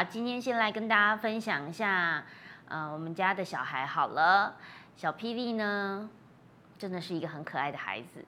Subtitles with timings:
[0.00, 2.24] 好，今天先来跟大家分享一下，
[2.68, 4.56] 呃，我们家的小孩好了，
[4.96, 6.08] 小霹雳呢，
[6.78, 8.24] 真的是一个很可爱的孩子。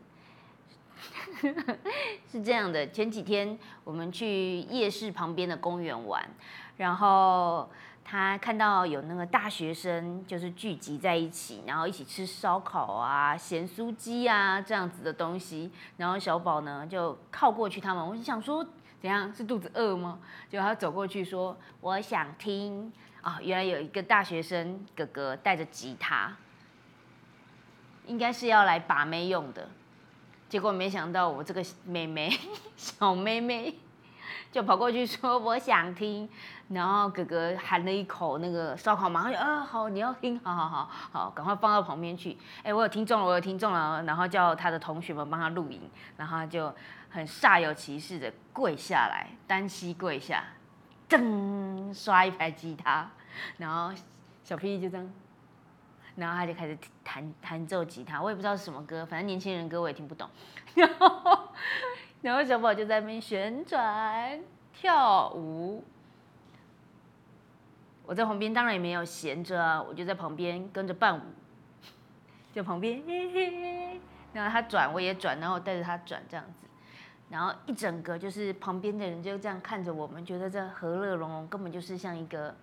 [2.30, 6.22] 是这样的，前几天我们去夜市旁边的公园玩，
[6.76, 7.70] 然后
[8.04, 18.62] 他看到有那个大学生就是聚集在一起，然后一起吃烧烤啊、咸酥鸡啊这样子的东西，然后小宝呢就靠过去他们，我就想说。
[19.02, 19.34] 怎样？
[19.34, 20.20] 是肚子饿吗？
[20.48, 26.36] 结果他走过去说：“我想听啊！”原来有一个大学生哥哥带着吉他，
[28.06, 29.68] 应该是要来把妹用的。
[30.48, 32.30] 结果没想到我这个妹妹
[32.76, 33.74] 小妹妹
[34.50, 36.28] 就跑过去说：“我想听。”
[36.68, 42.36] 然后哥哥含了一口那个烧烤，马上就啊好，你要听，好好好好，赶快放到旁边去。
[42.62, 44.02] 哎，我有听众了，我有听众了。
[44.04, 45.80] 然后叫他的同学们帮他录影，
[46.16, 46.72] 然后就。
[47.14, 50.42] 很煞有其事的跪下来，单膝跪下，
[51.06, 53.06] 噔刷一排吉他，
[53.58, 53.92] 然后
[54.42, 55.12] 小屁就这样，
[56.16, 60.26] 然后他就开始弹弹奏吉他，我也不知道是什么歌，反正年轻人歌我也听不懂。
[60.74, 61.52] 然后，
[62.22, 64.40] 然后小宝就在那边旋转
[64.72, 65.84] 跳舞，
[68.06, 71.22] 我在旁边当然也没有闲着啊，我就在旁边跟着伴舞，
[72.54, 74.00] 就旁边嘿嘿，
[74.32, 76.66] 然后他转我也转，然后带着他转这样子。
[77.28, 82.54] 然后一整个就是旁边的人就这样看着我们，觉得这和乐融融，根本就是像一个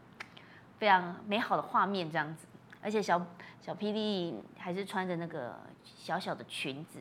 [0.77, 2.47] 非常美好的画面这样子。
[2.81, 3.25] 而且小
[3.59, 6.99] 小霹雳还是穿着那个小小的裙子，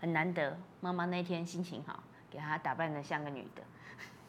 [0.00, 0.56] 很难得。
[0.80, 3.62] 妈妈那天心情好，给她打扮的像个女的。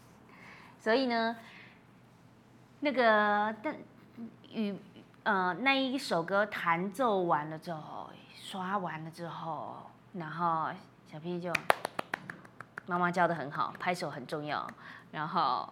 [0.79, 1.35] 所以呢，
[2.79, 3.75] 那个但
[4.51, 4.77] 与
[5.23, 10.69] 呃那一首歌弹奏完了之后，刷完了之后，然后
[11.07, 11.53] 小霹雳就。
[12.85, 14.67] 妈妈教的很好，拍手很重要。
[15.11, 15.71] 然后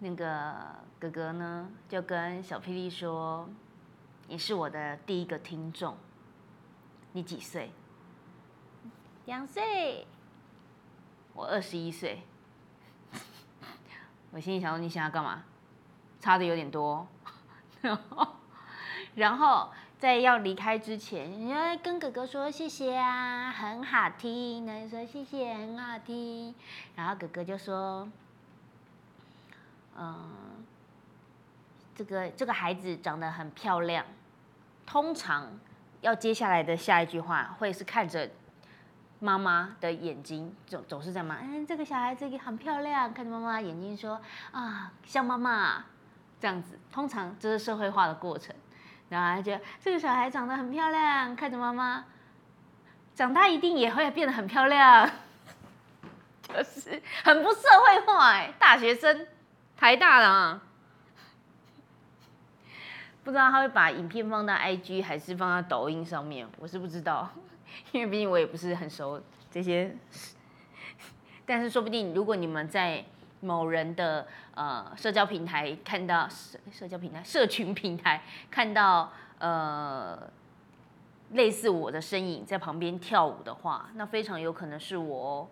[0.00, 0.56] 那个
[0.98, 3.48] 哥哥呢，就跟小霹雳说
[4.26, 5.96] ：“你是我的第一个听众。
[7.12, 7.70] 你几岁？
[9.26, 10.06] 两岁。
[11.34, 12.22] 我二十一岁。
[14.32, 15.44] 我心里想说，你想要干嘛？
[16.18, 17.06] 差的有点多。
[19.14, 24.66] 然后，”在要离开之前，你要跟哥哥说谢谢啊，很好听。
[24.66, 26.54] 那就说谢谢，很好听。
[26.94, 28.06] 然后哥哥就说
[29.96, 30.64] ：“嗯，
[31.94, 34.04] 这个这个孩子长得很漂亮。
[34.84, 35.50] 通常
[36.02, 38.30] 要接下来的下一句话会是看着
[39.18, 41.38] 妈妈的眼睛，总总是这样嘛。
[41.42, 44.20] 嗯，这个小孩子很漂亮，看着妈妈眼睛说
[44.52, 45.84] 啊，像妈妈
[46.40, 46.78] 这样子。
[46.92, 48.54] 通常这是社会化的过程。”
[49.08, 52.04] 然后他觉得这个小孩长得很漂亮，看着妈妈，
[53.14, 55.08] 长大一定也会变得很漂亮，
[56.42, 59.28] 就是很不社会化哎，大学生，
[59.76, 60.60] 台大的啊，
[63.22, 67.30] 不知道他会把影片放到 IG 还是放到抖音上面，我是不知道，
[67.92, 69.20] 因为毕竟我也不是很熟
[69.50, 69.96] 这些，
[71.44, 73.04] 但是说不定如果你们在。
[73.40, 80.18] 某人的呃社交平台看到社社交平台社群平台看到呃
[81.32, 85.48] 类似我的身影在旁边跳舞的话，那非常有可能是我。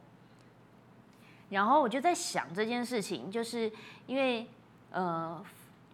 [1.50, 3.70] 然后我就在想这件事情，就是
[4.06, 4.48] 因为
[4.90, 5.40] 呃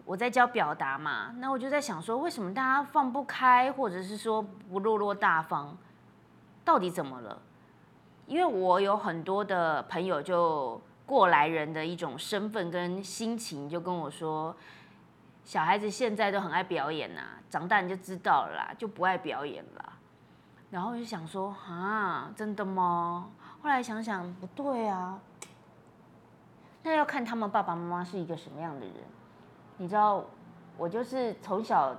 [0.05, 5.77] 我在教表达嘛，那我就在想说，为什么大家放不开，或者是说不落落大方，
[6.71, 7.37] 到底怎么了？
[8.27, 10.81] 因为我有很多的朋友就。
[11.03, 14.55] 过来人的一种身份跟心情，就跟我说，
[15.43, 19.93] 小孩子现在都很爱表演呐，长大你就知道了啦，就不爱表演了。
[20.69, 23.29] 然后我就想说，啊，真的吗？
[23.61, 25.19] 后来想想不对啊，
[26.83, 28.95] 那要看他们爸爸妈妈是一个什么样的人。
[29.75, 30.23] 你知道，
[30.77, 31.93] 我就是从小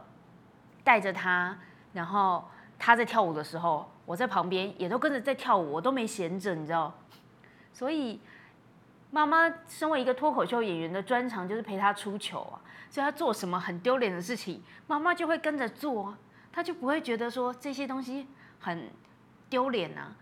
[0.82, 1.54] 带着他，
[1.92, 2.42] 然后
[2.78, 6.92] 他在跳舞的时候，我在旁边也都跟着在跳舞，我都没闲着，你知道，
[7.72, 8.20] 所以。
[9.14, 12.56] 妈妈身为一个脱口秀演员的专长就是陪他出糗啊，
[12.88, 16.16] 所以他做什么很丢脸的事情，妈妈就会跟着做，
[16.50, 18.26] 他就不会觉得说这些东西
[18.58, 18.88] 很
[19.50, 20.16] 丢脸啊。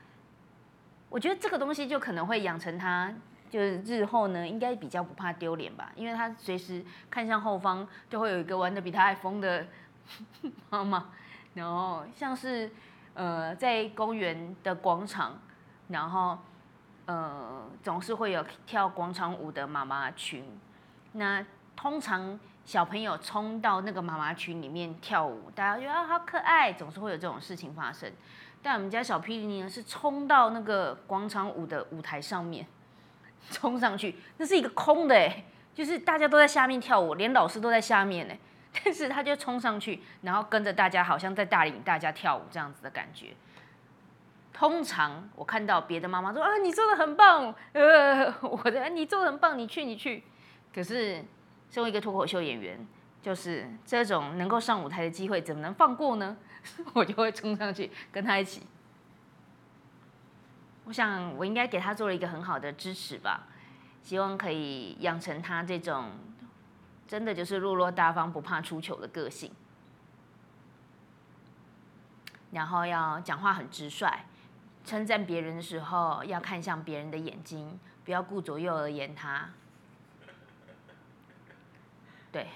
[1.08, 3.14] 我觉得这个东西就可能会养成他，
[3.48, 9.64] 就是日后呢，应该比较不怕丢脸吧，因为他随时看向后方，就会有一个玩的比他还疯的
[10.68, 11.10] 妈妈。
[11.54, 12.68] 然后像是
[13.14, 15.38] 呃，在公园的广场，
[15.88, 16.38] 然后
[17.06, 20.44] 呃，总是会有跳广场舞的妈妈群。
[21.12, 28.10] 那通常小朋友冲到那个妈妈群里面跳舞，大家觉得啊好可爱，总是会有这种事情发生。
[28.62, 32.66] 但我们家小霹雳呢，是冲到那个广场舞的舞台上面，
[33.50, 38.38] 冲上去，那是一个空的哎，就是大家都在下面跳舞，连老师都在下面哎，
[38.72, 43.34] 但是他就冲上去，然后跟着大家，好像在带领大家跳舞这样子的感觉。
[44.52, 50.22] 通常我看到别的妈妈说啊，你做的很棒，呃，我的你做的很棒，你去你去。
[50.72, 51.24] 可是
[51.70, 52.78] 身为一个脱口秀演员，
[53.22, 56.36] 就是这种能够上舞台的机会，怎么能放过呢？
[56.94, 58.62] 我就会冲上去跟他一起。
[60.84, 63.46] 我想我应该给他做了一个很好的支持吧，
[64.02, 66.10] 希望可以养成他这种
[67.10, 69.52] 真的就是落落大方、不怕出糗的个性。
[72.52, 74.24] 然后要讲话很直率，
[74.84, 79.50] 称赞别人的时候要看向别人的眼睛，不要顾左右而言他。
[82.30, 82.46] 对，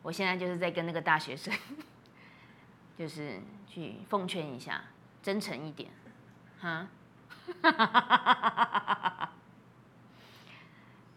[0.00, 1.52] 我现在就是在跟那个大学生。
[2.96, 4.84] 就是去奉劝一下，
[5.20, 5.90] 真诚一点，
[6.60, 6.86] 哈，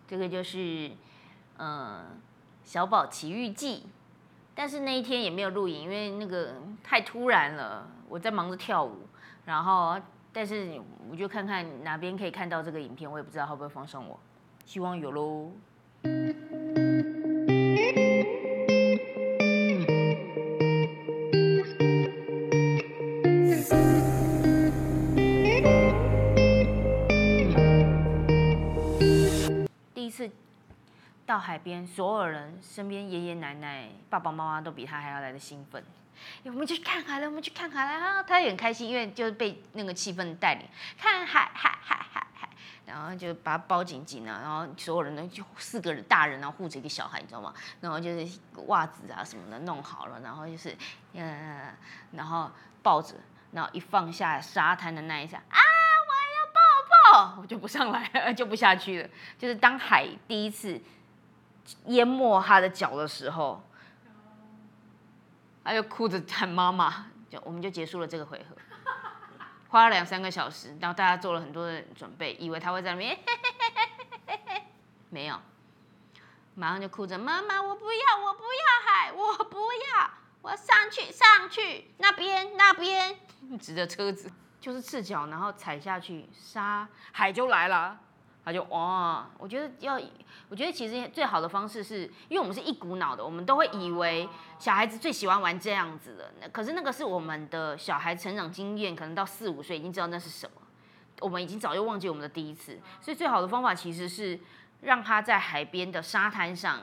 [0.07, 0.91] 这个就是
[1.57, 2.07] 呃
[2.65, 3.85] 小宝奇遇记，
[4.55, 9.07] 但是那一天也没有录影，因为那个太突然了，我在忙着跳舞，
[9.45, 9.95] 然后
[10.33, 14.19] 但是我就看看哪边可以看到这个影片，我也不知道会不会放上我，
[14.65, 15.51] 希望有喽。
[31.25, 35.83] 到海边，所有人身边爷爷奶奶、爸爸妈妈都比他还要来的兴奋。
[36.43, 38.23] 我们去看海了，我们去看海了啊！
[38.23, 40.65] 他也很开心，因为就是被那个气氛带领，
[40.97, 42.49] 看海海海海海，
[42.85, 47.53] 然后就把他包紧紧的，然后所有人都就四个人大人然后护着一个小孩，你知道吗？
[47.81, 50.75] 然后就是袜子啊什么的弄好了，然后就是
[51.13, 51.75] 嗯，
[52.11, 52.49] 然后
[52.81, 53.15] 抱着，
[53.51, 59.09] 然后一放下沙滩的那一下啊，我要抱抱，我就不上来了，就不下去了。
[59.37, 60.79] 就是当海第一次。
[61.85, 63.63] 淹没他的脚的时候，
[65.63, 68.55] 他就哭着喊妈妈，就我们就结束了这个回合，
[69.69, 73.17] 花了两三个小时，然后大家做了很多的准备，以为他会在那边，
[75.09, 75.39] 没有，
[76.53, 80.09] 马上就哭着妈妈，我不要，我不要海，我不要，
[80.41, 83.17] 我要上去上去那边那边，
[83.59, 84.31] 指着车子，
[84.61, 87.99] 就是赤脚，然后踩下去，沙海就来了。
[88.45, 89.99] 他就哇，我觉得要，
[90.49, 96.31] 我觉得其实最好的方式是，因为我们是一股脑的，我们都会以为小孩子最喜欢玩这样子的。
[96.49, 100.61] 可是那个是我们的小孩成长经验，可能到四五岁已经知道那是什么，
[101.21, 102.79] 我们已经早就忘记我们的第一次。
[103.01, 104.39] 所以最好的方法其实是
[104.81, 106.81] 让他在海边的沙滩上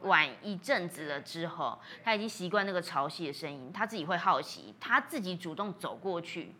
[0.00, 6.54] 玩一阵子了之后，他已经习惯那个潮汐的声音，他自己会好奇，他自己主动走过去，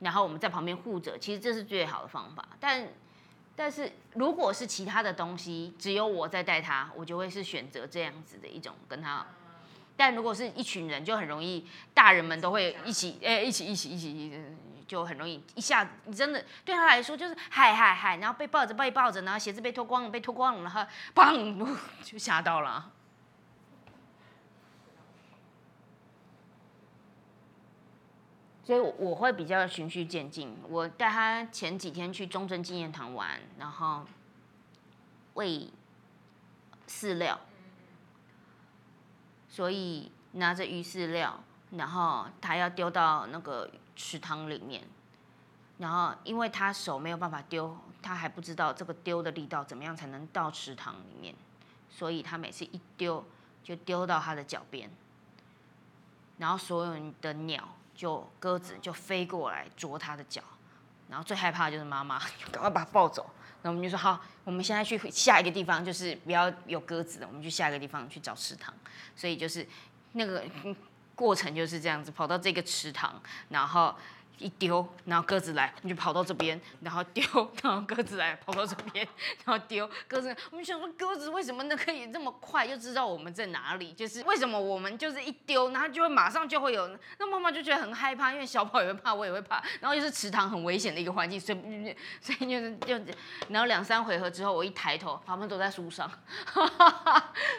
[0.00, 2.88] 然后我们在旁边护着，其实这是最好的方法，但。
[3.58, 9.26] 但是如果是其他的东西，只有我在带他，我就会是选择这样子的一种跟他。
[9.96, 14.40] 但如果是一群人，就很容易，大人们都会一起，哎，一起一起一起，
[14.86, 22.92] 就很容易一下，你真的对他来说就是嗨嗨嗨，然后被抱着被抱着，然后鞋子被脱光了被脱光了，然后 砰就吓到了。
[28.68, 30.54] 所以我会比较循序渐进。
[30.68, 34.04] 我带他前几天去中正纪念堂玩，然后
[35.32, 35.70] 喂
[36.86, 37.40] 饲料，
[39.48, 44.86] 所以拿着鱼饲料，然后他要丢到那个池塘里面，
[45.78, 51.34] 然后因为他手没有办法丢，他还不知道这个丢的力道怎么样才能到池塘里面，
[51.88, 53.24] 所以他每次一丢
[53.64, 54.90] 就丢到他的脚边，
[56.36, 57.66] 然后所有的鸟。
[57.98, 60.40] 就鸽子就飞过来啄他的脚，
[61.10, 62.16] 然后最害怕的就是妈妈，
[62.52, 63.28] 赶快把他抱走。
[63.60, 68.72] 然后我们就说好，我们现在去下一个地方，就是不要有鸽子的，我们去下一个地方去找池塘。
[69.16, 69.66] 所以就是
[70.12, 70.44] 那个
[71.16, 73.92] 过程就是这样子，跑到这个池塘，然后
[74.38, 77.22] 一丢，然后鸽子来，我们就跑到这边，然后丢，
[77.62, 79.06] 然后鸽子来，跑到这边，
[79.44, 83.92] 然后丢，鸽子，我们想说鸽子为什么呢可以这么快就知道我们在哪里？
[83.92, 91.58] 就是为什么我们就是一丢，然后就会马上就会有，那妈妈就觉得很害怕，因为小跑也会怕，我也会怕，然后又是池塘很危险的一个环境，所以
[92.20, 92.94] 所以就是就，
[93.48, 96.10] 然后两三回合之后，我一抬头，他们都在树上，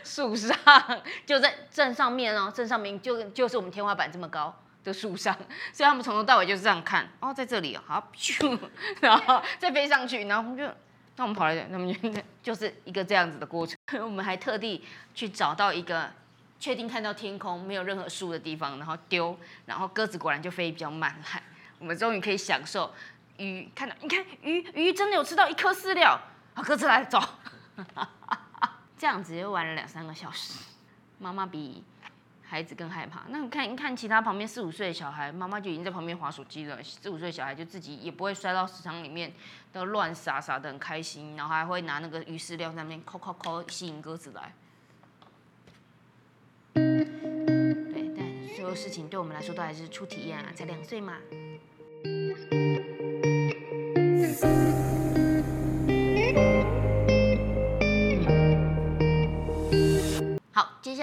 [0.03, 0.55] 树上
[1.25, 4.53] 就在正上面哦，正上面就就是我们天花板这么高。
[4.89, 5.33] 的树上，
[5.71, 8.11] 所以他们从头到尾就是这样看哦，在这里好，
[8.99, 10.63] 然后再飞上去，然后就，
[11.15, 12.09] 那我们跑来，那么就
[12.41, 13.77] 就是一个这样子的过程。
[14.03, 16.11] 我们还特地去找到一个
[16.59, 21.41] 确定看到天空没有任何树的地方，然后丢，然后鸽子果然就飞比较慢来。
[21.77, 22.91] 我们终于可以享受
[23.37, 26.19] 鱼看到，你看鱼鱼真的有吃到一颗饲料，
[26.55, 27.21] 好，鸽子来走，
[28.97, 30.59] 这样子又玩了两三个小时，
[31.19, 31.83] 妈妈比。
[32.49, 33.21] 孩子更害怕。
[33.29, 36.83] 那看，一看其他旁边四五岁的小孩，妈妈就已经在旁边划手机了。
[36.83, 39.31] 四五岁小孩就自己也不会摔到池塘里面，
[39.71, 44.51] 都乱撒撒的很开心，然后还会拿那个鱼饲料在那边抠抠抠吸引鸽子来。
[46.73, 51.17] 对，但所有事情对我们来说都还是初体验啊，才两岁嘛。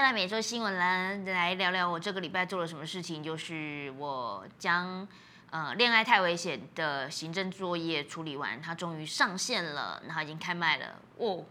[0.07, 5.05] 来每周新闻来来聊聊我这个礼拜做了什么事情，就是我将
[5.51, 11.45] 呃恋爱太危险的行政作业处理完，它终于上线了，然后已经开卖了哦。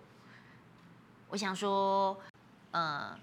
[1.27, 2.17] 我想说，
[2.71, 3.19] 呃，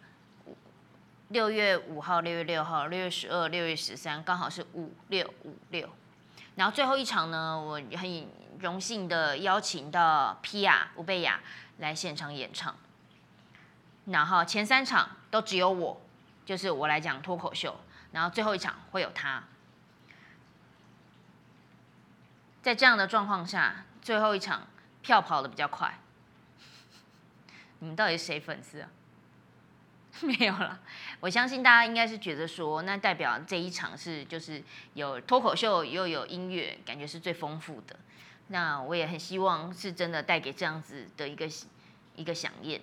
[1.28, 5.88] 六月五号、六月六号、六月十二、六月十三，刚好是五六五六。
[6.56, 8.28] 然后最后一场呢，我很
[8.60, 11.40] 荣幸的邀请到皮亚吴贝雅
[11.78, 12.76] 来现场演唱。
[14.04, 15.98] 然后前三场都只有我，
[16.44, 17.74] 就是我来讲脱口秀，
[18.12, 19.42] 然后最后一场会有他。
[22.60, 24.68] 在这样的状况下，最后一场
[25.00, 25.98] 票跑的比较快。
[27.78, 28.90] 你们到底是谁粉丝啊？
[30.20, 30.78] 没有了，
[31.20, 34.62] 我相信大家应该是觉得说，那代表这一场是就是
[34.92, 37.98] 有脱口秀又有音乐，感觉是最丰富的。
[38.48, 41.48] 那我也很希望是真的带给这样子的一个
[42.16, 42.78] 一个响应。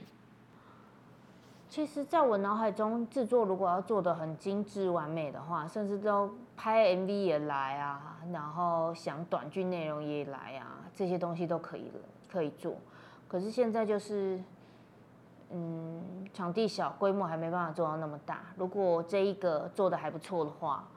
[1.70, 12.76] 其实，在我脑海中，制作如果要做的很精致完美的话，甚至都拍 MV 也来啊，然后想短剧内容也来啊，这些东西都可以了，可以做。
[13.28, 14.44] 可是现在就是，
[15.52, 18.42] 嗯，场地小，规模还没办法做到那么大。
[18.58, 20.88] 如果这一个做的还不错的话，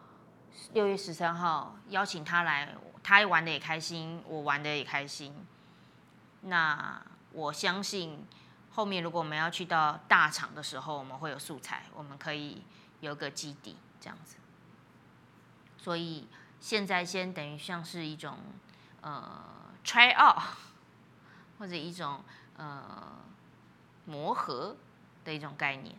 [0.72, 2.66] 六月十三号邀请他来，
[3.02, 5.34] 他玩的也开心，我玩的也开心。
[6.40, 6.98] 那
[7.32, 8.26] 我相信。
[8.74, 12.62] 后面如果我们要去到大厂的时候，我们会有素材，我们可以
[13.00, 14.36] 有个基底这样子。
[15.76, 16.26] 所以
[16.58, 18.38] 现在先等于像是一种
[19.02, 19.44] 呃
[19.84, 20.42] try out，
[21.58, 22.24] 或者一种
[22.56, 23.18] 呃
[24.06, 24.74] 磨合
[25.22, 25.94] 的一种概念。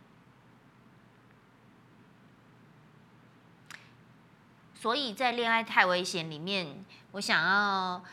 [4.74, 8.04] 所以在恋爱太危险里面，我想要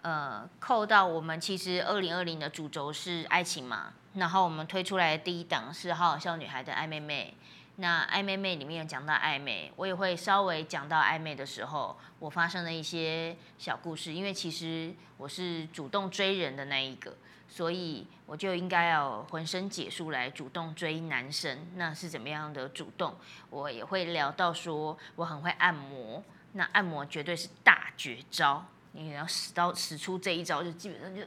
[0.00, 3.92] 呃扣到我们其实二零二零的主轴是爱情嘛。
[4.16, 7.34] 然后我们推出来的第一档是《好好笑女孩》的暧昧妹，
[7.76, 14.14] 那暧昧妹里面有讲到暧昧，我也会稍微讲到暧昧的时候，我发生的一些小故事。
[14.14, 17.14] 因为其实我是主动追人的那一个，
[17.46, 21.70] 所以我就应该要浑身解数来主动追男生。
[21.74, 23.14] 那是怎么样的主动？
[23.50, 31.22] 我也会聊到说我很会按摩，那按摩绝对是大绝招，你要使到使出这一招，就基本上就。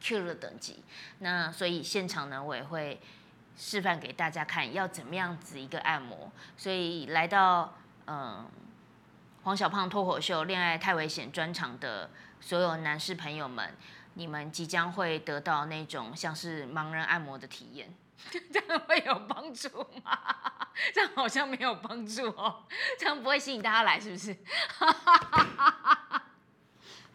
[0.00, 0.82] Q 的等级，
[1.20, 3.00] 那所以现场呢，我也会
[3.56, 6.30] 示范给大家看要怎么样子一个按摩。
[6.56, 7.74] 所以来到
[8.06, 8.46] 嗯
[9.42, 12.10] 黄小胖脱口秀恋爱太危险专场的
[12.40, 13.74] 所有男士朋友们，
[14.14, 17.94] 你们即将会得到那种像是盲人按摩的体验，
[18.52, 19.68] 这样会有帮助
[20.04, 20.18] 吗？
[20.92, 22.64] 这样好像没有帮助哦，
[23.00, 24.36] 这样不会吸引大家来，是不是？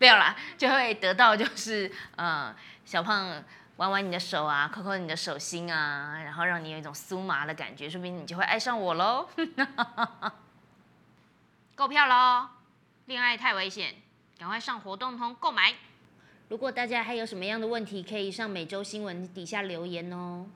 [0.01, 2.51] 没有啦，就会得到就是嗯。
[2.83, 3.31] 小胖
[3.77, 9.29] 玩玩你的手啊，抠抠你的手心啊，然后让你有一种酥麻的感觉，说不定你就会爱上我喽。
[11.75, 12.49] 购票喽！
[13.05, 13.95] 恋爱太危险，
[14.37, 15.73] 赶快上活动通购买。
[16.49, 20.47] 如果大家还有什么样的问题，可以上每周新闻底下留言哦。